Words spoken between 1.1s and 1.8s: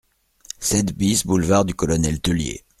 boulevard du